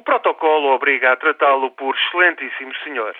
[0.00, 3.14] O protocolo obriga a tratá-lo por excelentíssimo senhor.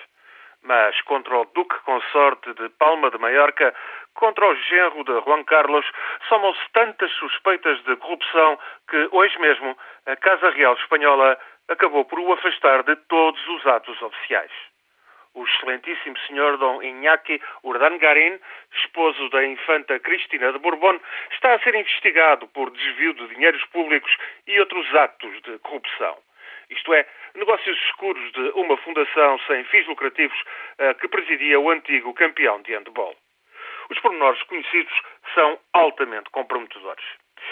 [0.63, 3.71] Mas contra o Duque Consorte de Palma de Maiorca,
[4.15, 5.85] contra o genro de Juan Carlos,
[6.27, 8.57] somam-se tantas suspeitas de corrupção
[8.89, 9.77] que hoje mesmo
[10.07, 14.51] a Casa Real Espanhola acabou por o afastar de todos os atos oficiais.
[15.35, 18.39] O excelentíssimo senhor Dom Iñaki Urdangarin,
[18.83, 20.99] esposo da infanta Cristina de Bourbon,
[21.31, 24.17] está a ser investigado por desvio de dinheiros públicos
[24.47, 26.17] e outros atos de corrupção
[26.71, 30.37] isto é, negócios escuros de uma fundação sem fins lucrativos
[30.79, 33.15] uh, que presidia o antigo campeão de handball.
[33.89, 34.93] Os pormenores conhecidos
[35.33, 37.03] são altamente comprometedores.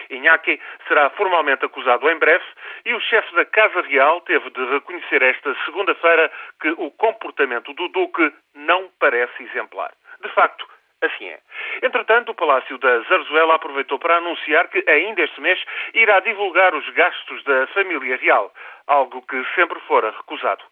[0.09, 2.45] Inhaki será formalmente acusado em breve
[2.86, 6.31] e o chefe da Casa Real teve de reconhecer esta segunda-feira
[6.62, 9.92] que o comportamento do Duque não parece exemplar.
[10.22, 10.67] De facto,
[11.02, 11.40] Assim é.
[11.81, 15.58] Entretanto, o Palácio da Zarzuela aproveitou para anunciar que ainda este mês
[15.94, 18.54] irá divulgar os gastos da família real,
[18.90, 20.64] algo que sempre fora recusado.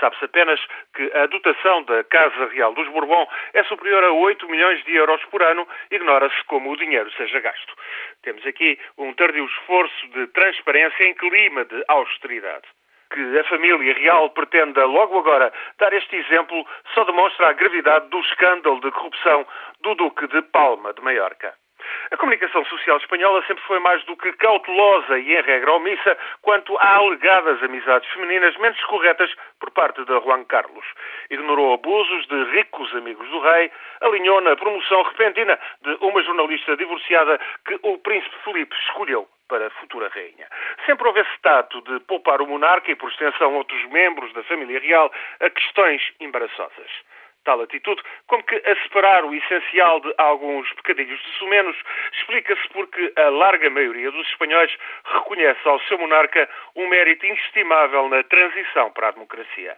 [0.00, 0.60] Sabe-se apenas
[0.94, 5.22] que a dotação da Casa Real dos Bourbon é superior a 8 milhões de euros
[5.26, 7.74] por ano, ignora-se como o dinheiro seja gasto.
[8.22, 12.66] Temos aqui um tardio esforço de transparência em clima de austeridade
[13.12, 18.18] que a família real pretenda logo agora dar este exemplo só demonstra a gravidade do
[18.18, 19.46] escândalo de corrupção
[19.80, 21.54] do Duque de Palma de Maiorca.
[22.10, 26.76] A comunicação social espanhola sempre foi mais do que cautelosa e, em regra, omissa quanto
[26.78, 30.84] a alegadas amizades femininas menos corretas por parte de Juan Carlos.
[31.30, 37.40] Ignorou abusos de ricos amigos do rei, alinhou na promoção repentina de uma jornalista divorciada
[37.66, 40.48] que o príncipe Felipe escolheu para a futura rainha.
[40.84, 44.78] Sempre houve esse tato de poupar o monarca e, por extensão, outros membros da família
[44.78, 46.90] real a questões embaraçosas.
[47.46, 51.76] Tal atitude, como que a separar o essencial de alguns pecadilhos de sumenos,
[52.12, 58.24] explica-se porque a larga maioria dos espanhóis reconhece ao seu monarca um mérito inestimável na
[58.24, 59.76] transição para a democracia.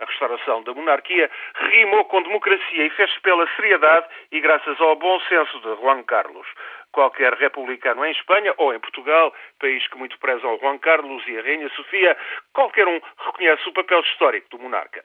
[0.00, 1.30] A restauração da monarquia
[1.70, 6.48] rimou com democracia e fez pela seriedade e graças ao bom senso de Juan Carlos.
[6.90, 11.38] Qualquer republicano em Espanha ou em Portugal, país que muito preza ao Juan Carlos e
[11.38, 12.16] a Rainha Sofia,
[12.52, 15.04] qualquer um reconhece o papel histórico do monarca.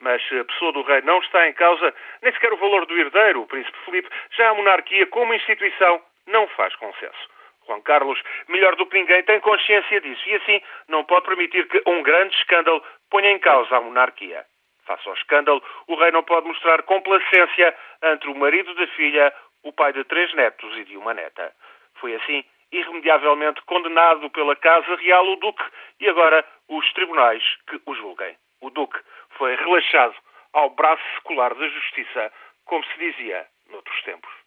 [0.00, 3.42] Mas a pessoa do rei não está em causa, nem sequer o valor do herdeiro,
[3.42, 7.28] o príncipe Filipe, já a monarquia como instituição não faz consenso.
[7.66, 11.82] Juan Carlos, melhor do que ninguém, tem consciência disso e assim não pode permitir que
[11.86, 14.44] um grande escândalo ponha em causa a monarquia.
[14.86, 19.32] Face ao escândalo, o rei não pode mostrar complacência entre o marido da filha,
[19.62, 21.52] o pai de três netos e de uma neta.
[22.00, 25.62] Foi assim irremediavelmente condenado pela Casa Real o Duque
[26.00, 28.36] e agora os tribunais que o julguem.
[28.60, 28.98] O Duque
[29.30, 30.14] foi relaxado
[30.52, 32.32] ao braço secular da justiça,
[32.64, 34.39] como se dizia noutros tempos.